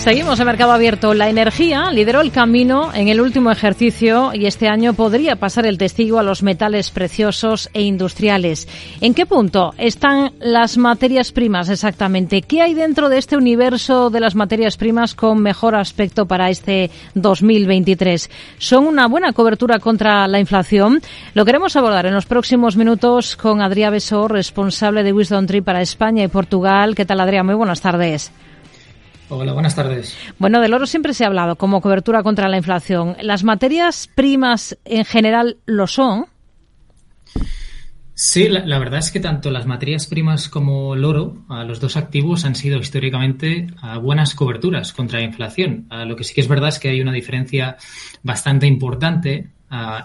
[0.00, 1.12] Seguimos en Mercado Abierto.
[1.12, 5.76] La energía lideró el camino en el último ejercicio y este año podría pasar el
[5.76, 8.66] testigo a los metales preciosos e industriales.
[9.02, 12.40] ¿En qué punto están las materias primas exactamente?
[12.40, 16.90] ¿Qué hay dentro de este universo de las materias primas con mejor aspecto para este
[17.14, 18.30] 2023?
[18.56, 21.02] ¿Son una buena cobertura contra la inflación?
[21.34, 25.82] Lo queremos abordar en los próximos minutos con Adrià Besó, responsable de Wisdom Tree para
[25.82, 26.94] España y Portugal.
[26.94, 27.44] ¿Qué tal, Adrià?
[27.44, 28.32] Muy buenas tardes.
[29.32, 30.18] Hola, buenas tardes.
[30.40, 33.16] Bueno, del oro siempre se ha hablado como cobertura contra la inflación.
[33.22, 36.26] ¿Las materias primas en general lo son?
[38.12, 42.44] Sí, la, verdad es que tanto las materias primas como el oro, los dos activos
[42.44, 43.68] han sido históricamente
[44.02, 45.86] buenas coberturas contra la inflación.
[46.06, 47.76] lo que sí que es verdad es que hay una diferencia
[48.24, 49.50] bastante importante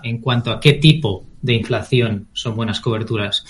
[0.03, 3.43] en cuanto a qué tipo de inflación son buenas coberturas.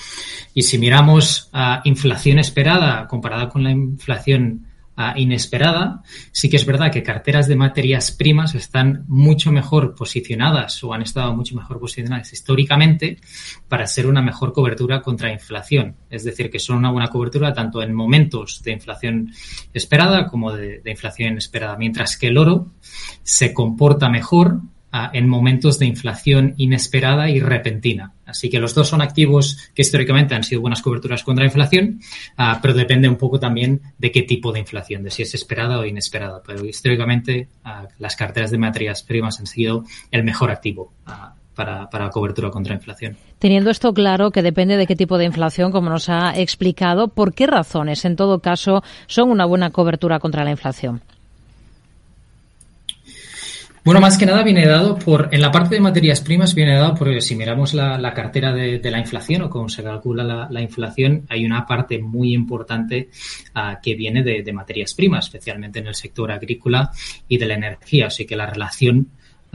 [0.53, 4.64] Y si miramos a inflación esperada comparada con la inflación
[5.15, 6.01] inesperada.
[6.31, 11.01] Sí que es verdad que carteras de materias primas están mucho mejor posicionadas o han
[11.01, 13.17] estado mucho mejor posicionadas históricamente
[13.67, 15.95] para ser una mejor cobertura contra inflación.
[16.09, 19.31] Es decir, que son una buena cobertura tanto en momentos de inflación
[19.73, 21.77] esperada como de, de inflación inesperada.
[21.77, 22.71] Mientras que el oro
[23.23, 24.61] se comporta mejor
[25.13, 28.13] en momentos de inflación inesperada y repentina.
[28.25, 31.99] Así que los dos son activos que históricamente han sido buenas coberturas contra la inflación,
[32.37, 35.79] ah, pero depende un poco también de qué tipo de inflación, de si es esperada
[35.79, 36.41] o inesperada.
[36.45, 40.93] Pero históricamente ah, las carteras de materias primas han sido el mejor activo.
[41.05, 43.15] Ah, para, para, cobertura contra la inflación.
[43.39, 47.33] Teniendo esto claro, que depende de qué tipo de inflación, como nos ha explicado, ¿por
[47.33, 51.01] qué razones, en todo caso, son una buena cobertura contra la inflación?
[53.85, 56.95] Bueno, más que nada viene dado por, en la parte de materias primas viene dado
[56.95, 61.45] por, si miramos la, cartera de, la inflación o cómo se calcula la, inflación, hay
[61.45, 63.11] una parte muy importante
[63.53, 66.89] ah, que viene de, de, materias primas, especialmente en el sector agrícola
[67.27, 68.07] y de la energía.
[68.07, 69.07] Así que la relación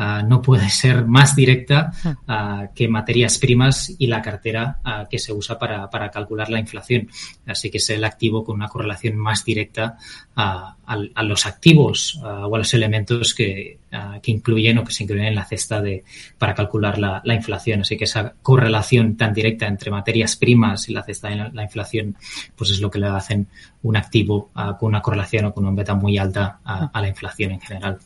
[0.02, 1.92] Ah, no puede ser más directa
[2.26, 6.58] uh, que materias primas y la cartera uh, que se usa para, para, calcular la
[6.58, 7.06] inflación.
[7.44, 9.98] Así que es el activo con una correlación más directa
[10.34, 13.78] a, a, los activos o a los elementos que,
[14.22, 16.04] que, incluyen o que se incluyen en la cesta de,
[16.38, 17.80] para calcular la, la, inflación.
[17.80, 21.62] Así que esa correlación tan directa entre materias primas y la cesta de la, la
[21.64, 22.16] inflación,
[22.56, 23.48] pues es lo que le hacen
[23.82, 27.60] un activo con una correlación o con un beta muy alta a, la inflación en
[27.60, 27.98] general.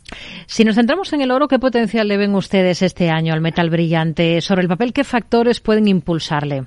[0.46, 3.70] Si nos centramos en el oro, ¿qué potencial le ven ustedes este año al metal
[3.70, 4.40] brillante?
[4.40, 6.64] Sobre el papel, ¿qué factores pueden impulsarle?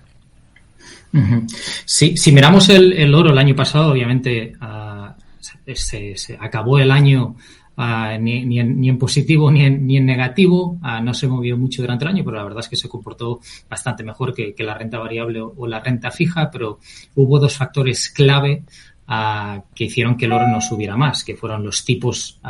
[1.85, 5.09] Sí, si miramos el, oro el año pasado, obviamente uh,
[5.73, 7.35] se, se, acabó el año
[7.77, 10.79] Uh, ni, ni, en, ni, en, positivo ni en, ni en negativo.
[10.81, 13.39] Uh, no se movió mucho durante el año, pero la verdad es que se comportó
[13.69, 16.79] bastante mejor que, que la renta variable o, la renta fija, pero
[17.13, 18.63] hubo dos factores clave
[19.73, 22.41] que hicieron que el oro no subiera más, que fueron los tipos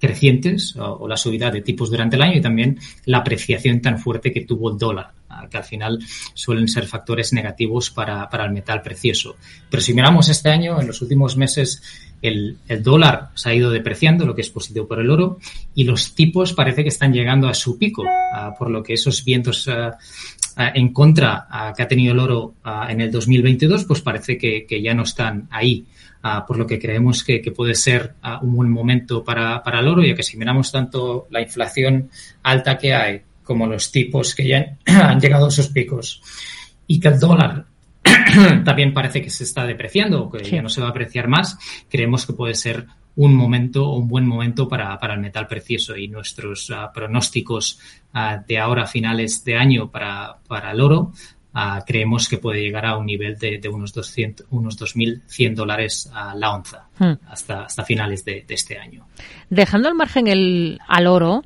[0.00, 4.32] crecientes o, la subida de tipos durante el año y también la apreciación tan fuerte
[4.32, 5.12] que tuvo el dólar,
[5.48, 6.00] que al final
[6.34, 9.36] suelen ser factores negativos para, para, el metal precioso.
[9.70, 11.80] Pero si miramos este año, en los últimos meses,
[12.22, 15.38] el, el, dólar se ha ido depreciando, lo que es positivo por el oro,
[15.74, 18.04] y los tipos parece que están llegando a su pico,
[18.58, 19.68] por lo que esos vientos
[20.56, 22.54] en contra que ha tenido el oro
[22.88, 25.84] en el 2022, pues parece que, que ya no están ahí.
[26.46, 30.02] por lo que creemos que, que puede ser un buen momento para, para, el oro,
[30.02, 32.10] ya que si miramos tanto la inflación
[32.42, 36.22] alta que hay como los tipos que ya han llegado a sus picos
[36.86, 37.66] y que el dólar
[38.64, 40.52] también parece que se está depreciando o que sí.
[40.52, 41.58] ya no se va a apreciar más,
[41.88, 42.86] creemos que puede ser
[43.16, 47.78] un momento, un buen momento para, para el metal precioso y nuestros uh, pronósticos
[48.14, 51.12] uh, de ahora a finales de año para, para el oro
[51.54, 56.10] uh, creemos que puede llegar a un nivel de, de unos 200, unos 2.100 dólares
[56.12, 57.12] a la onza hmm.
[57.28, 59.06] hasta, hasta finales de, de, este año.
[59.50, 61.44] Dejando al margen el, al oro,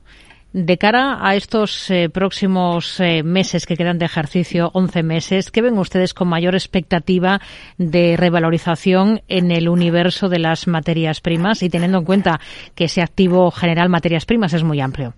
[0.53, 5.63] de cara a estos eh, próximos eh, meses que quedan de ejercicio, 11 meses, ¿qué
[5.63, 7.41] ven ustedes con mayor expectativa
[7.79, 12.41] de revalorización en el universo de las materias primas y teniendo en cuenta
[12.75, 15.15] que ese activo general materias primas es muy amplio?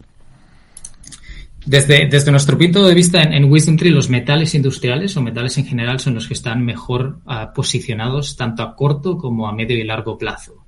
[1.69, 5.67] Desde, nuestro punto de vista en, en Wisdom Tree, los metales industriales o metales en
[5.67, 9.85] general son los que están mejor uh, posicionados tanto a corto como a medio y
[9.85, 10.65] largo plazo.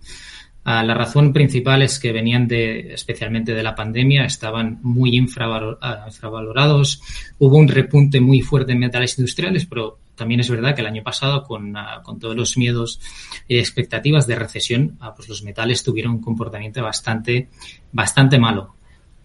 [0.63, 5.23] Uh, la razón principal es que venían de, especialmente de la pandemia, estaban muy uh,
[5.23, 7.03] infravalorados.
[7.39, 11.03] Hubo un repunte muy fuerte en metales industriales, pero también es verdad que el año
[11.03, 13.01] pasado, con, uh, con todos los miedos
[13.49, 17.49] y expectativas de recesión, pues los metales tuvieron un comportamiento bastante,
[17.93, 18.75] bastante malo.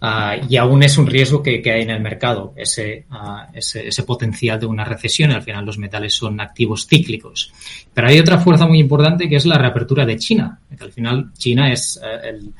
[0.07, 4.03] Ah, y aún es un riesgo que, hay en el mercado, ese, ah, ese, ese,
[4.03, 5.31] potencial de una recesión.
[5.31, 7.51] Al final los metales son activos cíclicos.
[7.91, 10.59] Pero hay otra fuerza muy importante que es la reapertura de China.
[10.77, 12.53] Que al final China es eh, el,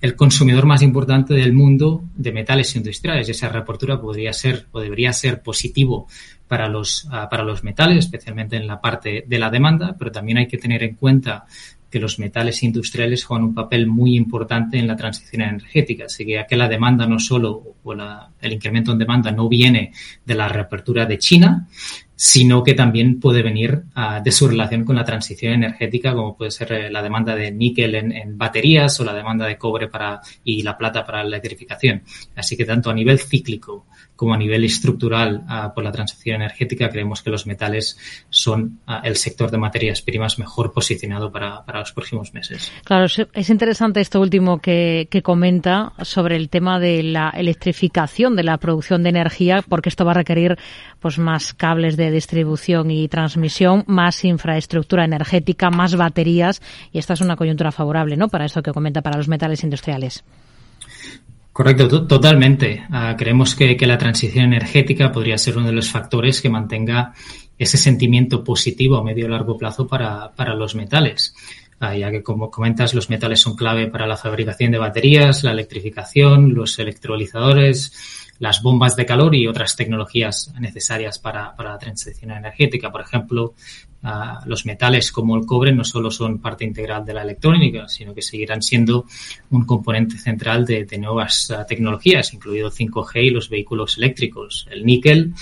[0.00, 3.28] el, consumidor más importante del mundo de metales industriales.
[3.28, 6.06] Esa reapertura podría ser o debería ser positivo
[6.46, 10.38] para los, ah, para los metales, especialmente en la parte de la demanda, pero también
[10.38, 11.46] hay que tener en cuenta
[11.92, 16.06] que los metales industriales juegan un papel muy importante en la transición energética.
[16.06, 19.92] Así que aquí la demanda no solo, o el incremento en demanda no viene
[20.24, 21.68] de la reapertura de China,
[22.16, 26.52] sino que también puede venir uh, de su relación con la transición energética, como puede
[26.52, 30.20] ser eh, la demanda de níquel en, en, baterías o la demanda de cobre para,
[30.44, 32.02] y la plata para la electrificación.
[32.36, 33.86] Así que tanto a nivel cíclico
[34.22, 37.98] como a nivel estructural uh, por la transición energética, creemos que los metales
[38.30, 42.70] son uh, el sector de materias primas mejor posicionado para, para, los próximos meses.
[42.84, 48.44] Claro, es interesante esto último que, que comenta sobre el tema de la electrificación de
[48.44, 50.56] la producción de energía, porque esto va a requerir
[51.00, 57.22] pues más cables de distribución y transmisión, más infraestructura energética, más baterías y esta es
[57.22, 58.28] una coyuntura favorable, ¿no?
[58.28, 60.22] Para esto que comenta para los metales industriales.
[61.52, 62.82] Correcto, totalmente.
[62.88, 67.12] Uh, creemos que, que, la transición energética podría ser uno de los factores que mantenga
[67.58, 71.34] ese sentimiento positivo a medio y largo plazo para, para los metales.
[71.78, 75.50] Uh, ya que, como comentas, los metales son clave para la fabricación de baterías, la
[75.50, 82.30] electrificación, los electrolizadores, las bombas de calor y otras tecnologías necesarias para, para la transición
[82.30, 82.90] energética.
[82.90, 83.54] Por ejemplo,
[84.02, 88.14] uh, los metales como el cobre no solo son parte integral de la electrónica, sino
[88.14, 89.06] que seguirán siendo
[89.50, 94.66] un componente central de, nuevas uh, tecnologías, incluido 5G y los vehículos eléctricos.
[94.70, 95.34] El níquel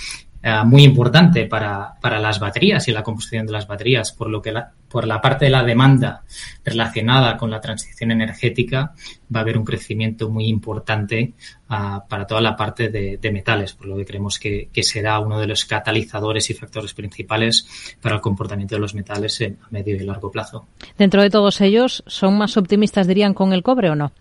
[0.43, 4.41] uh, muy importante para, para, las baterías y la composición de las baterías, por lo
[4.41, 6.23] que la, por la parte de la demanda
[6.63, 8.93] relacionada con la transición energética
[9.33, 11.33] va a haber un crecimiento muy importante
[11.69, 15.19] uh, para toda la parte de, de, metales, por lo que creemos que, que, será
[15.19, 19.67] uno de los catalizadores y factores principales para el comportamiento de los metales en, a
[19.69, 20.67] medio y largo plazo.
[20.97, 24.11] Dentro de todos ellos, ¿son más optimistas, dirían, con el cobre o no?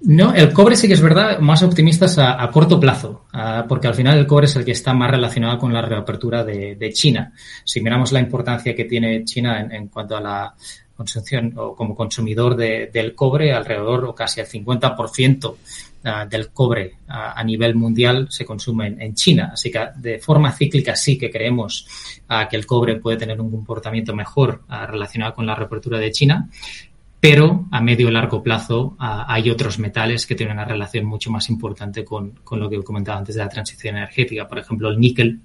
[0.00, 3.24] No, el cobre sí que es verdad, más optimistas a, corto plazo,
[3.68, 6.92] porque al final el cobre es el que está más relacionado con la reapertura de,
[6.92, 7.32] China.
[7.64, 10.54] Si miramos la importancia que tiene China en, cuanto a la
[10.94, 16.98] consumición o como consumidor de, del cobre, alrededor o casi el 50% uh, del cobre
[17.08, 19.50] a nivel mundial se consume en, en, China.
[19.52, 21.86] Así que de forma cíclica sí que creemos
[22.50, 26.48] que el cobre puede tener un comportamiento mejor relacionado con la reapertura de China
[27.20, 31.30] pero a medio y largo plazo uh, hay otros metales que tienen una relación mucho
[31.30, 34.46] más importante con, con, lo que comentaba antes de la transición energética.
[34.46, 35.40] Por ejemplo, el níquel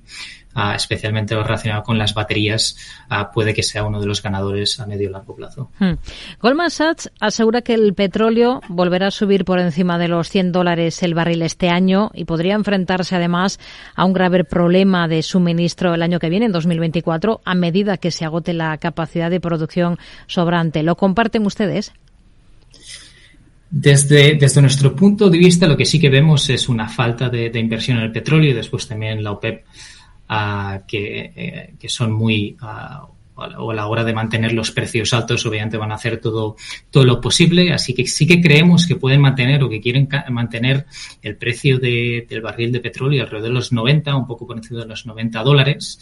[0.55, 2.77] uh, especialmente relacionado con las baterías,
[3.09, 5.69] uh, puede que sea uno de los ganadores a medio y largo plazo.
[5.79, 5.93] Hmm.
[6.39, 11.03] Goldman Sachs asegura que el petróleo volverá a subir por encima de los 100 dólares
[11.03, 13.59] el barril este año y podría enfrentarse además
[13.95, 18.11] a un grave problema de suministro el año que viene, en 2024, a medida que
[18.11, 19.97] se agote la capacidad de producción
[20.27, 20.83] sobrante.
[20.83, 21.93] ¿Lo comparten ustedes?
[23.69, 27.49] Desde, desde, nuestro punto de vista, lo que sí que vemos es una falta de,
[27.49, 29.65] de inversión en el petróleo y después también la OPEP
[30.33, 35.13] uh, que, eh, que, son muy uh, o a la hora de mantener los precios
[35.13, 36.55] altos, obviamente van a hacer todo,
[36.91, 37.73] todo lo posible.
[37.73, 40.85] Así que sí que creemos que pueden mantener o que quieren mantener
[41.21, 44.81] el precio de, del barril de petróleo alrededor de los 90, un poco por encima
[44.81, 45.99] de los 90 dólares.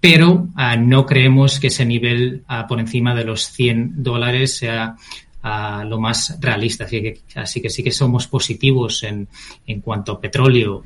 [0.00, 4.96] Pero uh, no creemos que ese nivel uh, por encima de los 100 dólares sea
[5.44, 6.84] uh, lo más realista.
[6.84, 9.28] Así que, así que sí que somos positivos en,
[9.66, 10.84] en cuanto a petróleo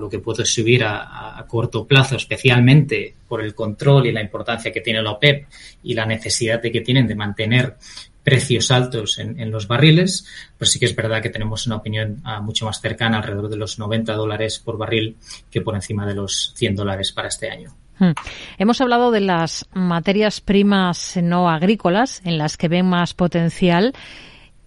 [0.00, 4.80] lo que puede subir a, corto plazo, especialmente por el control y la importancia que
[4.80, 5.46] tiene la OPEP
[5.82, 7.76] y la necesidad de que tienen de mantener
[8.22, 10.26] precios altos en, los barriles,
[10.58, 13.56] pues sí que es verdad que tenemos una opinión uh, mucho más cercana, alrededor de
[13.56, 15.16] los 90 dólares por barril,
[15.48, 17.72] que por encima de los 100 dólares para este año.
[18.00, 18.12] Hmm.
[18.58, 23.94] Hemos hablado de las materias primas no agrícolas en las que ven más potencial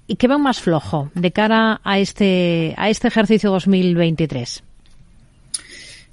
[0.07, 4.63] y que ven más flojo de cara a este, a este ejercicio 2023.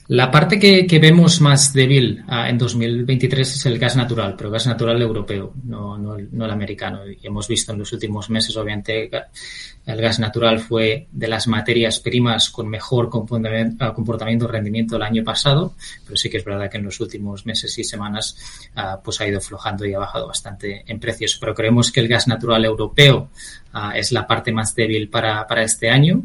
[0.09, 4.67] La parte que, vemos más débil uh, en 2023 es el gas natural, pero gas
[4.67, 7.01] natural europeo, no, el, no, el, americano.
[7.09, 9.11] Y hemos visto en los últimos meses, obviamente,
[9.85, 15.75] el gas natural fue de las materias primas con mejor comportamiento rendimiento el año pasado,
[16.05, 18.37] pero sí que es verdad que en los últimos meses y semanas
[18.77, 21.37] uh, pues ha ido flojando y ha bajado bastante en precios.
[21.41, 23.29] Pero creemos que el gas natural europeo
[23.75, 26.23] uh, es la parte más débil para, para este año.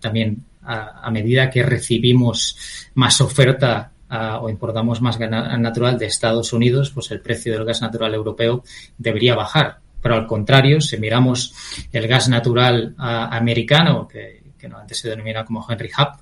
[0.00, 2.56] también a, a medida que recibimos
[2.94, 7.64] más oferta uh, o importamos más gas natural de Estados Unidos, pues el precio del
[7.64, 8.62] gas natural europeo
[8.98, 9.78] debería bajar.
[10.00, 11.54] Pero al contrario, si miramos
[11.92, 16.18] el gas natural americano, que, que antes se denomina como Henry Hub,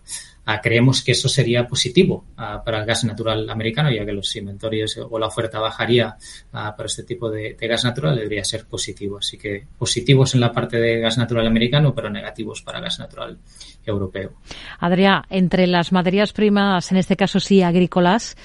[0.63, 5.19] creemos que eso sería positivo para el gas natural americano, ya que los inventarios o
[5.19, 6.17] la oferta bajaría
[6.51, 9.19] para este tipo de, gas natural, debería ser positivo.
[9.19, 13.39] Así que positivos en la parte de gas natural americano, pero negativos para gas natural
[13.85, 14.33] europeo.
[14.79, 18.37] Adrián, entre las materias primas, en este caso sí agrícolas,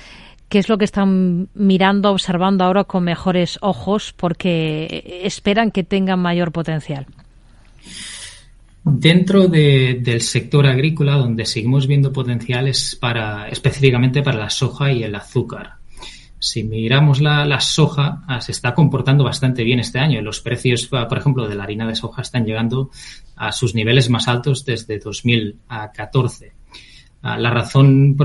[0.50, 6.20] ¿Qué es lo que están mirando, observando ahora con mejores ojos porque esperan que tengan
[6.20, 7.08] mayor potencial?
[8.88, 15.16] Dentro del sector agrícola, donde seguimos viendo potenciales para, específicamente para la soja y el
[15.16, 15.78] azúcar.
[16.38, 20.22] Si miramos la, soja, ah, se está comportando bastante bien este año.
[20.22, 22.92] Los precios, ah, por ejemplo, de la harina de soja están llegando
[23.36, 26.54] a sus niveles más altos desde 2014.
[27.28, 28.16] Ah, la razón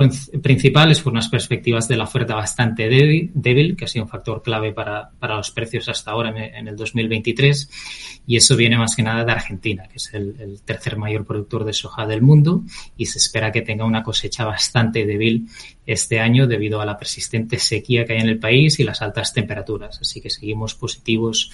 [0.42, 4.42] principal es por unas perspectivas de la oferta bastante débil, que ha sido un factor
[4.42, 8.20] clave para, los precios hasta ahora en el 2023.
[8.26, 11.72] Y eso viene más que nada de Argentina, que es el, tercer mayor productor de
[11.72, 12.62] soja del mundo
[12.94, 15.48] y se espera que tenga una cosecha bastante débil
[15.86, 19.32] este año debido a la persistente sequía que hay en el país y las altas
[19.32, 19.98] temperaturas.
[20.02, 21.50] Así que seguimos positivos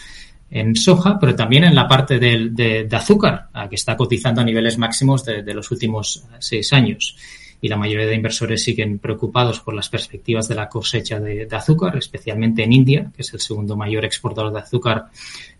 [0.50, 5.24] en soja, pero también en la parte de, azúcar, que está cotizando a niveles máximos
[5.24, 7.16] de, los últimos seis años.
[7.60, 11.96] Y la mayoría de inversores siguen preocupados por las perspectivas de la cosecha de, azúcar,
[11.96, 15.06] especialmente en India, que es el segundo mayor exportador de azúcar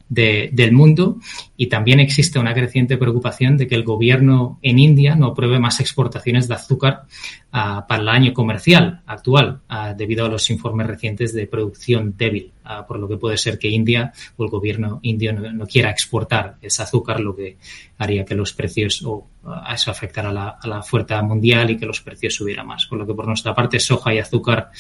[0.09, 1.19] del mundo
[1.57, 5.81] y también existe una creciente preocupación de que el gobierno en India no apruebe más
[5.81, 7.07] exportaciones de azúcar
[7.57, 9.61] para el año comercial actual
[9.97, 12.53] debido a los informes recientes de producción débil,
[12.87, 16.83] por lo que puede ser que India o el gobierno indio no, quiera exportar ese
[16.83, 17.57] azúcar, lo que
[17.97, 19.27] haría que los precios o
[19.73, 22.87] eso afectara a la, a la oferta mundial y que los precios subieran más.
[22.87, 24.71] Por lo que por nuestra parte soja y azúcar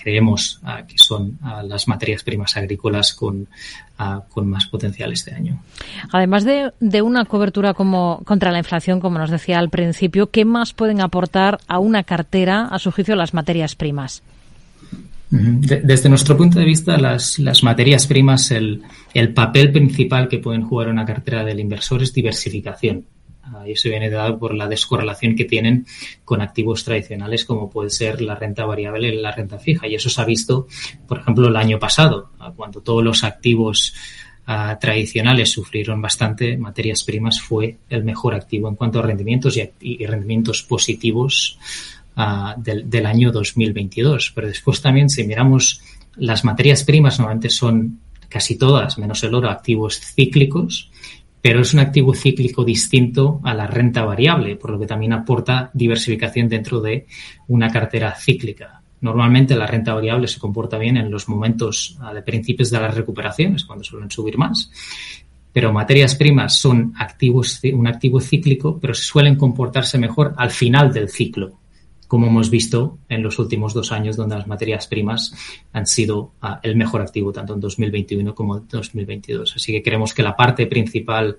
[0.00, 3.48] creemos que son las materias primas agrícolas con,
[4.30, 5.60] con más potencial este año.
[6.12, 10.44] Además de, de, una cobertura como contra la inflación, como nos decía al principio, ¿qué
[10.44, 14.22] más pueden aportar a una cartera, a su juicio, las materias primas?
[15.30, 20.62] Desde nuestro punto de vista, las, las materias primas, el, el, papel principal que pueden
[20.62, 23.04] jugar una cartera del inversor es diversificación.
[23.42, 25.86] Ah, y eso viene dado por la descorrelación que tienen
[26.24, 29.86] con activos tradicionales como puede ser la renta variable y la renta fija.
[29.86, 30.66] Y eso se ha visto,
[31.06, 33.94] por ejemplo, el año pasado, ah, cuando todos los activos
[34.80, 40.62] tradicionales sufrieron bastante, materias primas fue el mejor activo en cuanto a rendimientos y, rendimientos
[40.62, 41.58] positivos
[42.16, 44.32] uh, del, del, año 2022.
[44.34, 45.82] Pero después también, si miramos
[46.16, 48.00] las materias primas, normalmente son
[48.30, 50.90] casi todas, menos el oro, activos cíclicos,
[51.42, 55.70] pero es un activo cíclico distinto a la renta variable, por lo que también aporta
[55.74, 57.06] diversificación dentro de
[57.48, 58.77] una cartera cíclica.
[59.00, 62.94] Normalmente la renta variable se comporta bien en los momentos ah, de principios de las
[62.94, 64.70] recuperaciones, cuando suelen subir más.
[65.52, 71.08] Pero materias primas son activos, un activo cíclico, pero suelen comportarse mejor al final del
[71.08, 71.58] ciclo,
[72.06, 75.34] como hemos visto en los últimos dos años, donde las materias primas
[75.72, 79.54] han sido uh, el mejor activo, tanto en 2021 como en 2022.
[79.56, 81.38] Así que creemos que la parte principal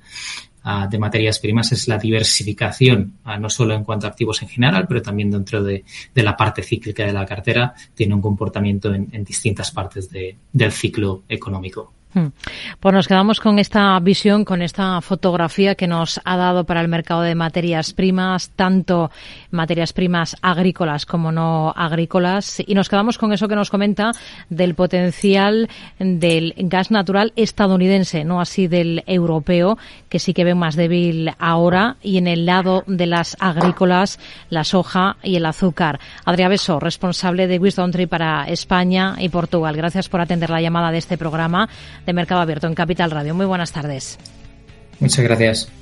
[0.89, 5.01] de materias primas es la diversificación, no solo en cuanto a activos en general, pero
[5.01, 5.83] también dentro de,
[6.15, 10.71] la parte cíclica de la cartera, tiene un comportamiento en, en distintas partes de, del
[10.71, 11.93] ciclo económico.
[12.11, 12.29] Hmm.
[12.79, 16.87] Pues nos quedamos con esta visión, con esta fotografía que nos ha dado para el
[16.87, 19.11] mercado de materias primas, tanto
[19.51, 24.11] materias primas agrícolas como no agrícolas, y nos quedamos con eso que nos comenta
[24.49, 29.77] del potencial del gas natural estadounidense, no así del europeo,
[30.09, 34.63] que sí que ve más débil ahora, y en el lado de las agrícolas, la
[34.63, 35.99] soja y el azúcar.
[36.25, 39.77] Adrià Beso, responsable de Wisdom Tree para España y Portugal.
[39.77, 41.69] Gracias por atender la llamada de este programa
[42.05, 43.33] de Mercado Abierto en Capital Radio.
[43.33, 44.17] Muy buenas tardes.
[44.99, 45.78] Muchas gracias.